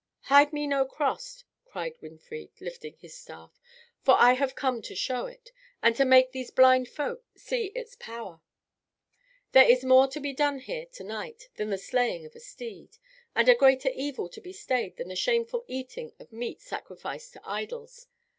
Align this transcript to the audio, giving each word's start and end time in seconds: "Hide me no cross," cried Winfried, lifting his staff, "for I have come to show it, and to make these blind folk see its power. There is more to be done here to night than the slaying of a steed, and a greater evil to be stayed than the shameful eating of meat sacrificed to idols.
"Hide 0.21 0.51
me 0.51 0.65
no 0.65 0.83
cross," 0.83 1.43
cried 1.63 1.93
Winfried, 2.01 2.59
lifting 2.59 2.95
his 2.95 3.13
staff, 3.15 3.61
"for 4.01 4.15
I 4.17 4.33
have 4.33 4.55
come 4.55 4.81
to 4.81 4.95
show 4.95 5.27
it, 5.27 5.51
and 5.83 5.95
to 5.95 6.05
make 6.05 6.31
these 6.31 6.49
blind 6.49 6.87
folk 6.89 7.23
see 7.37 7.65
its 7.75 7.95
power. 7.97 8.41
There 9.51 9.69
is 9.69 9.83
more 9.85 10.07
to 10.07 10.19
be 10.19 10.33
done 10.33 10.57
here 10.57 10.87
to 10.87 11.03
night 11.03 11.49
than 11.57 11.69
the 11.69 11.77
slaying 11.77 12.25
of 12.25 12.33
a 12.33 12.39
steed, 12.39 12.97
and 13.35 13.47
a 13.47 13.53
greater 13.53 13.91
evil 13.93 14.27
to 14.29 14.41
be 14.41 14.53
stayed 14.53 14.97
than 14.97 15.09
the 15.09 15.15
shameful 15.15 15.65
eating 15.67 16.13
of 16.17 16.33
meat 16.33 16.61
sacrificed 16.61 17.33
to 17.33 17.41
idols. 17.47 18.07